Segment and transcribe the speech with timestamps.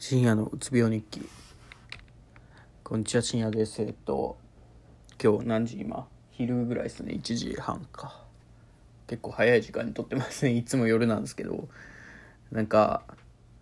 [0.00, 1.28] 深夜のうつ病日記。
[2.84, 3.82] こんにちは深夜です。
[3.82, 4.38] えっと
[5.20, 5.80] 今日何時？
[5.80, 7.14] 今昼ぐらいですね。
[7.14, 8.22] 1時半か。
[9.08, 10.52] 結構早い時間に撮ってますね。
[10.52, 11.66] いつも夜なんですけど。
[12.52, 13.02] なんか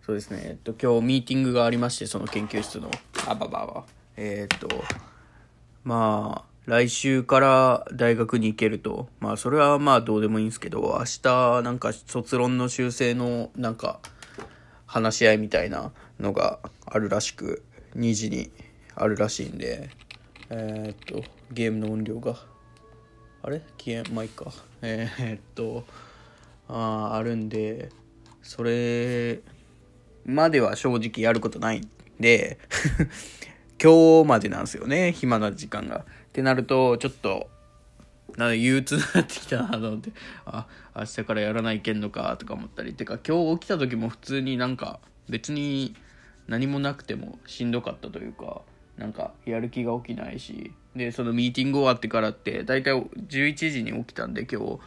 [0.05, 0.41] そうですね。
[0.43, 2.91] えっと今日ミーティングがありましてその研究室の。
[3.27, 3.83] あばばば
[4.15, 4.69] えっと
[5.83, 9.09] まあ来週から大学に行けると。
[9.19, 13.99] まあそれはまあどうでもいいんですけど明日なんか卒論の修正のなんか
[14.97, 17.63] 話し合いみたいなのがあるらしく
[17.95, 18.49] 2時に
[18.95, 19.89] あるらしいんで
[20.49, 22.35] えー、っとゲームの音量が。
[23.43, 23.61] あれ？
[23.77, 24.51] 消えまあいいか。
[24.81, 25.85] えー、っと
[26.67, 27.89] ああるんで
[28.41, 29.39] それ
[30.25, 31.89] までは正直やることないん
[32.19, 32.57] で
[33.81, 35.99] 今日までなんですよね暇な時間が。
[35.99, 36.03] っ
[36.33, 37.49] てなるとちょっと
[38.37, 40.11] なんか憂鬱になってきたなと思って
[40.45, 42.93] あ明日からやらないけんのかとか思ったり。
[42.93, 45.95] てか今日起きた時も普通になんか別に
[46.47, 48.61] 何もなくてもしんどかったというか
[48.97, 50.71] なんかやる気が起きないし。
[50.95, 54.79] でそのミーティング終わってからって大体11時に起きたんで今日。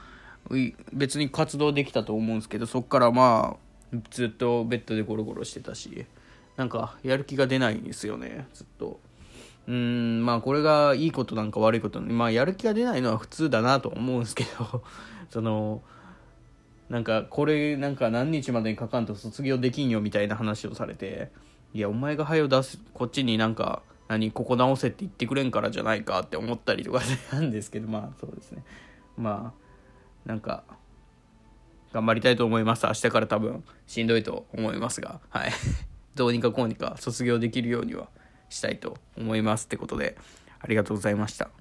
[0.93, 3.57] 別に活動できたと思うんですけどそっからま
[3.95, 6.07] あずっとベッドでゴロゴロしてたし。
[6.57, 9.01] なんかやる気が出ないんですよねずっと。
[9.71, 14.83] うんまあこれがいいことなんか悪いことまあやる気が出ないのは普通だなと思うんですけど
[15.31, 15.81] その
[16.89, 21.31] なんかこれなんか何日までに書かんと卒業できんよみたいな話をされて
[21.73, 27.01] いやお前が早を出すこっちになんか何ここ直せって言ってくれんからじゃないかって思ったりとか
[27.33, 28.65] なんですけど まあそうですね。
[29.17, 30.65] まあなんか
[31.93, 32.87] 頑張りたいと思います。
[32.87, 35.53] 明日から多分しんどいと思いますがはい。
[36.17, 38.09] どうにかこうにか卒業できるようには。
[38.51, 40.19] したいと思いますってことで
[40.61, 41.60] ありがとうございました。